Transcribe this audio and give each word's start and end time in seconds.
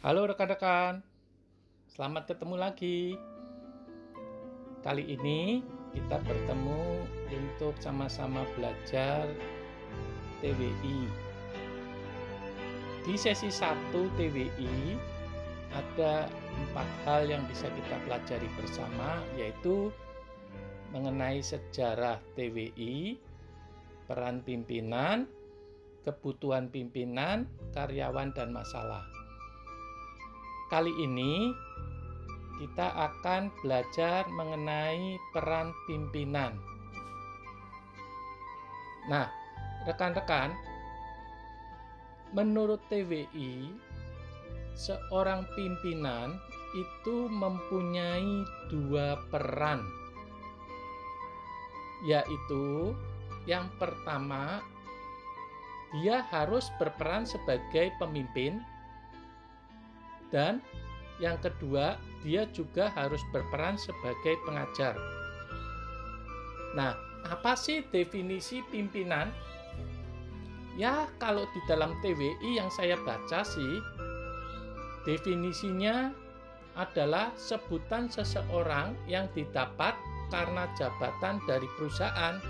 Halo 0.00 0.24
rekan-rekan, 0.24 1.04
selamat 1.92 2.32
ketemu 2.32 2.56
lagi. 2.56 3.20
Kali 4.80 5.04
ini 5.04 5.60
kita 5.92 6.16
bertemu 6.24 7.04
untuk 7.28 7.76
sama-sama 7.84 8.48
belajar 8.56 9.28
TWI. 10.40 11.04
Di 13.04 13.12
sesi 13.12 13.52
1 13.52 13.92
TWI 13.92 14.96
ada 15.76 16.32
empat 16.32 16.88
hal 17.04 17.28
yang 17.28 17.44
bisa 17.44 17.68
kita 17.68 18.00
pelajari 18.08 18.48
bersama 18.56 19.20
yaitu 19.36 19.92
mengenai 20.96 21.44
sejarah 21.44 22.16
TWI, 22.40 23.20
peran 24.08 24.40
pimpinan, 24.48 25.28
kebutuhan 26.08 26.72
pimpinan, 26.72 27.44
karyawan, 27.76 28.32
dan 28.32 28.48
masalah. 28.56 29.19
Kali 30.70 30.94
ini 31.02 31.50
kita 32.62 32.94
akan 32.94 33.50
belajar 33.58 34.22
mengenai 34.30 35.18
peran 35.34 35.74
pimpinan. 35.90 36.54
Nah, 39.10 39.26
rekan-rekan, 39.82 40.54
menurut 42.30 42.78
TWI, 42.86 43.74
seorang 44.78 45.42
pimpinan 45.58 46.38
itu 46.78 47.26
mempunyai 47.26 48.46
dua 48.70 49.18
peran, 49.26 49.82
yaitu 52.06 52.94
yang 53.50 53.66
pertama, 53.82 54.62
dia 55.98 56.22
harus 56.30 56.70
berperan 56.78 57.26
sebagai 57.26 57.90
pemimpin 57.98 58.62
dan 60.34 60.62
yang 61.20 61.36
kedua, 61.38 62.00
dia 62.24 62.48
juga 62.50 62.88
harus 62.96 63.20
berperan 63.28 63.76
sebagai 63.76 64.40
pengajar. 64.48 64.96
Nah, 66.72 66.96
apa 67.28 67.52
sih 67.52 67.84
definisi 67.92 68.64
pimpinan? 68.72 69.28
Ya, 70.80 71.04
kalau 71.20 71.44
di 71.52 71.60
dalam 71.68 71.92
TWI 72.00 72.56
yang 72.56 72.72
saya 72.72 72.96
baca 73.04 73.44
sih, 73.44 73.74
definisinya 75.04 76.08
adalah 76.78 77.34
sebutan 77.36 78.08
seseorang 78.08 78.96
yang 79.04 79.28
didapat 79.36 79.92
karena 80.32 80.70
jabatan 80.78 81.42
dari 81.44 81.68
perusahaan, 81.76 82.40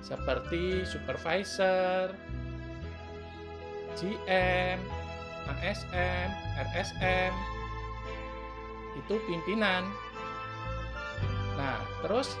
seperti 0.00 0.86
supervisor, 0.86 2.14
GM, 3.98 4.78
ASM, 5.50 6.28
RSM, 6.58 7.32
itu 8.96 9.14
pimpinan. 9.28 9.86
Nah, 11.56 11.80
terus 12.04 12.36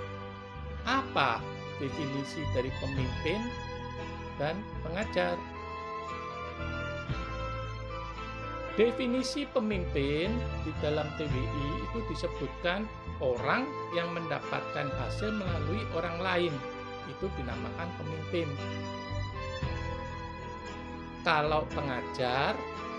apa 0.84 1.40
definisi 1.78 2.42
dari 2.56 2.72
pemimpin 2.80 3.40
dan 4.40 4.60
pengajar? 4.84 5.36
Definisi 8.76 9.48
pemimpin 9.48 10.36
di 10.60 10.72
dalam 10.84 11.08
TWI 11.16 11.68
itu 11.80 11.98
disebutkan 12.12 12.84
orang 13.24 13.64
yang 13.96 14.12
mendapatkan 14.12 14.92
hasil 15.00 15.32
melalui 15.32 15.80
orang 15.96 16.20
lain. 16.20 16.54
Itu 17.08 17.32
dinamakan 17.40 17.88
pemimpin. 17.96 18.52
Kalau 21.24 21.64
pengajar 21.72 22.52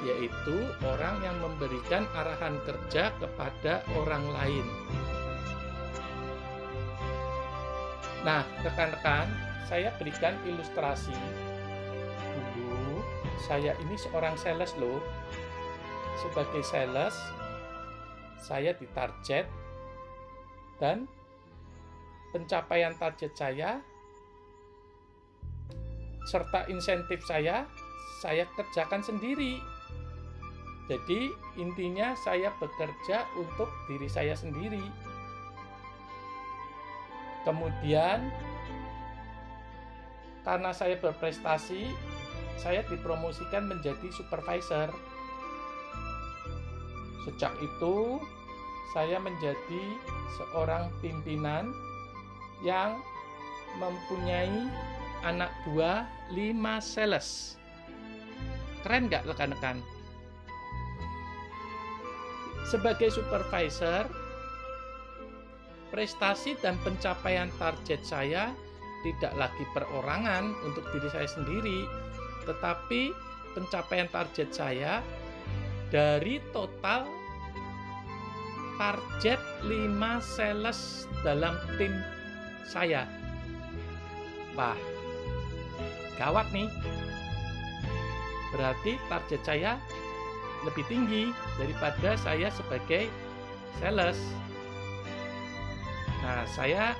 yaitu 0.06 0.58
orang 0.86 1.18
yang 1.26 1.38
memberikan 1.42 2.06
arahan 2.14 2.58
kerja 2.66 3.10
kepada 3.18 3.82
orang 3.98 4.26
lain. 4.30 4.66
Nah, 8.22 8.44
rekan-rekan, 8.62 9.30
saya 9.66 9.94
berikan 9.96 10.36
ilustrasi. 10.44 11.16
Dulu, 12.54 13.02
saya 13.42 13.74
ini 13.80 13.96
seorang 13.96 14.36
sales 14.36 14.76
loh. 14.78 15.00
Sebagai 16.18 16.66
sales, 16.66 17.16
saya 18.42 18.74
ditarget 18.76 19.46
dan 20.78 21.10
pencapaian 22.36 22.94
target 23.00 23.34
saya 23.34 23.82
serta 26.28 26.68
insentif 26.68 27.24
saya 27.24 27.66
saya 28.20 28.44
kerjakan 28.54 29.00
sendiri 29.00 29.58
jadi 30.88 31.36
intinya 31.60 32.16
saya 32.16 32.56
bekerja 32.64 33.28
untuk 33.36 33.68
diri 33.92 34.08
saya 34.08 34.32
sendiri. 34.40 34.84
Kemudian 37.44 38.32
karena 40.48 40.72
saya 40.72 40.96
berprestasi, 40.96 41.92
saya 42.56 42.88
dipromosikan 42.88 43.68
menjadi 43.68 44.08
supervisor. 44.16 44.96
Sejak 47.28 47.52
itu, 47.60 48.24
saya 48.96 49.20
menjadi 49.20 49.84
seorang 50.40 50.88
pimpinan 51.04 51.68
yang 52.64 52.96
mempunyai 53.76 54.72
anak 55.28 55.52
buah 55.68 56.08
lima 56.32 56.80
sales. 56.80 57.60
Keren 58.88 59.12
nggak 59.12 59.28
rekan-rekan? 59.28 59.97
Sebagai 62.68 63.08
supervisor, 63.08 64.04
prestasi 65.88 66.60
dan 66.60 66.76
pencapaian 66.84 67.48
target 67.56 68.04
saya 68.04 68.52
tidak 69.08 69.32
lagi 69.40 69.64
perorangan 69.72 70.52
untuk 70.68 70.84
diri 70.92 71.08
saya 71.08 71.30
sendiri, 71.32 71.88
tetapi 72.44 73.16
pencapaian 73.56 74.12
target 74.12 74.52
saya 74.52 75.00
dari 75.88 76.44
total 76.52 77.08
target 78.76 79.40
5 79.64 80.20
sales 80.20 81.08
dalam 81.24 81.56
tim 81.80 81.96
saya. 82.68 83.08
Wah, 84.60 84.76
gawat 86.20 86.52
nih. 86.52 86.68
Berarti 88.52 89.00
target 89.08 89.42
saya 89.48 89.72
lebih 90.66 90.86
tinggi 90.90 91.30
daripada 91.60 92.18
saya 92.18 92.50
sebagai 92.50 93.12
sales. 93.78 94.18
Nah, 96.26 96.44
saya 96.50 96.98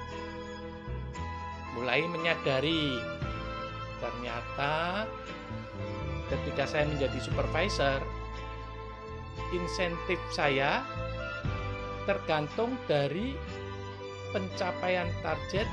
mulai 1.74 2.06
menyadari 2.10 2.98
ternyata 3.98 5.06
ketika 6.30 6.64
saya 6.70 6.86
menjadi 6.86 7.18
supervisor, 7.22 8.00
insentif 9.56 10.20
saya 10.34 10.86
tergantung 12.06 12.76
dari 12.88 13.36
pencapaian 14.32 15.08
target 15.24 15.68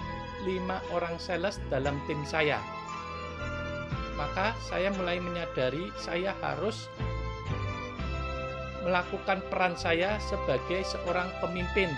5 0.47 0.94
orang 0.94 1.17
sales 1.19 1.59
dalam 1.69 1.99
tim 2.06 2.21
saya. 2.27 2.59
Maka 4.15 4.55
saya 4.62 4.94
mulai 4.94 5.19
menyadari 5.19 5.91
saya 5.99 6.34
harus 6.39 6.87
melakukan 8.84 9.41
peran 9.49 9.75
saya 9.75 10.21
sebagai 10.21 10.84
seorang 10.84 11.33
pemimpin 11.41 11.89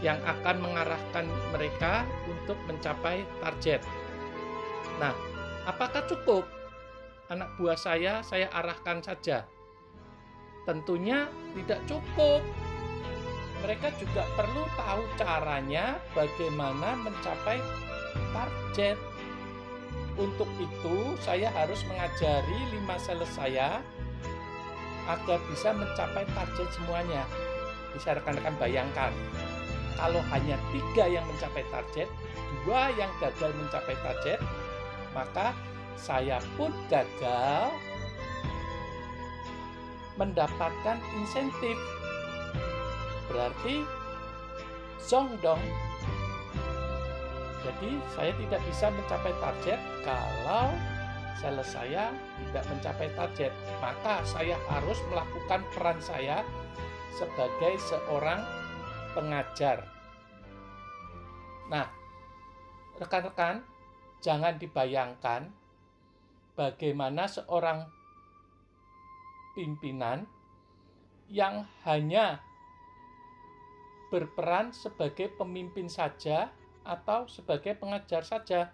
yang 0.00 0.18
akan 0.24 0.62
mengarahkan 0.62 1.26
mereka 1.52 2.06
untuk 2.26 2.56
mencapai 2.64 3.26
target. 3.44 3.82
Nah, 5.02 5.12
apakah 5.68 6.06
cukup 6.08 6.48
anak 7.28 7.50
buah 7.60 7.76
saya 7.76 8.24
saya 8.24 8.48
arahkan 8.50 9.04
saja? 9.04 9.44
Tentunya 10.64 11.28
tidak 11.56 11.80
cukup. 11.88 12.40
Mereka 13.58 13.90
juga 13.98 14.22
perlu 14.38 14.62
tahu 14.78 15.02
caranya 15.18 15.98
bagaimana 16.14 16.94
mencapai 16.94 17.58
target. 18.30 18.98
Untuk 20.18 20.50
itu, 20.58 21.14
saya 21.22 21.50
harus 21.54 21.82
mengajari 21.86 22.58
lima 22.74 22.98
sales 23.02 23.30
saya 23.34 23.82
agar 25.08 25.40
bisa 25.48 25.72
mencapai 25.72 26.28
target 26.36 26.68
semuanya. 26.76 27.24
Bisa 27.96 28.12
rekan-rekan 28.12 28.54
bayangkan, 28.60 29.10
kalau 29.96 30.22
hanya 30.30 30.54
tiga 30.70 31.08
yang 31.08 31.24
mencapai 31.26 31.64
target, 31.72 32.06
dua 32.62 32.92
yang 32.94 33.10
gagal 33.18 33.50
mencapai 33.56 33.96
target, 34.04 34.38
maka 35.16 35.56
saya 35.98 36.38
pun 36.54 36.70
gagal 36.86 37.72
mendapatkan 40.20 40.98
insentif. 41.18 41.74
Berarti 43.26 43.82
zong 45.02 45.34
dong. 45.42 45.60
Jadi 47.66 47.90
saya 48.14 48.32
tidak 48.38 48.60
bisa 48.70 48.86
mencapai 48.94 49.34
target 49.42 49.80
kalau 50.06 50.70
sales 51.38 51.70
saya 51.70 52.10
tidak 52.50 52.64
mencapai 52.66 53.08
target, 53.14 53.52
maka 53.78 54.26
saya 54.26 54.58
harus 54.68 54.98
melakukan 55.06 55.62
peran 55.70 55.98
saya 56.02 56.42
sebagai 57.14 57.78
seorang 57.86 58.42
pengajar. 59.14 59.86
Nah, 61.70 61.86
rekan-rekan, 62.98 63.62
jangan 64.18 64.58
dibayangkan 64.58 65.50
bagaimana 66.58 67.30
seorang 67.30 67.86
pimpinan 69.54 70.26
yang 71.30 71.66
hanya 71.86 72.42
berperan 74.08 74.72
sebagai 74.72 75.28
pemimpin 75.36 75.86
saja 75.86 76.48
atau 76.82 77.28
sebagai 77.28 77.76
pengajar 77.76 78.24
saja. 78.24 78.72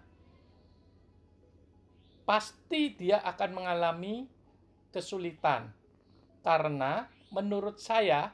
Pasti 2.25 2.97
dia 2.97 3.21
akan 3.21 3.51
mengalami 3.53 4.25
kesulitan 4.89 5.69
karena 6.41 7.05
menurut 7.29 7.77
saya 7.77 8.33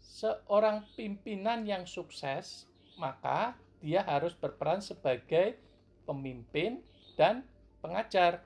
seorang 0.00 0.84
pimpinan 0.96 1.64
yang 1.68 1.84
sukses 1.84 2.64
maka 2.96 3.56
dia 3.80 4.04
harus 4.04 4.36
berperan 4.36 4.84
sebagai 4.84 5.56
pemimpin 6.04 6.84
dan 7.16 7.44
pengajar. 7.80 8.44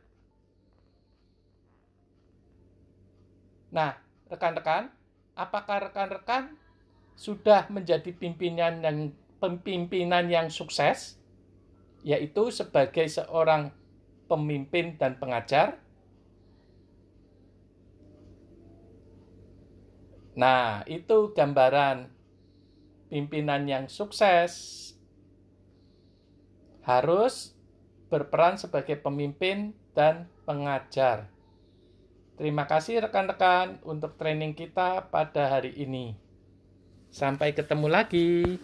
Nah, 3.74 3.98
rekan-rekan, 4.30 4.94
apakah 5.34 5.90
rekan-rekan 5.90 6.54
sudah 7.18 7.66
menjadi 7.66 8.14
pimpinan 8.14 8.78
yang 8.78 8.98
pemimpinan 9.42 10.30
yang 10.30 10.46
sukses, 10.46 11.18
yaitu 12.06 12.54
sebagai 12.54 13.10
seorang 13.10 13.74
pemimpin 14.26 14.96
dan 14.96 15.16
pengajar. 15.20 15.80
Nah, 20.34 20.82
itu 20.90 21.30
gambaran 21.30 22.10
pimpinan 23.06 23.70
yang 23.70 23.86
sukses. 23.86 24.82
Harus 26.84 27.54
berperan 28.12 28.60
sebagai 28.60 29.00
pemimpin 29.00 29.72
dan 29.96 30.28
pengajar. 30.44 31.30
Terima 32.34 32.66
kasih 32.66 33.06
rekan-rekan 33.06 33.78
untuk 33.86 34.18
training 34.18 34.58
kita 34.58 35.06
pada 35.08 35.48
hari 35.48 35.70
ini. 35.78 36.18
Sampai 37.14 37.54
ketemu 37.54 37.86
lagi. 37.86 38.58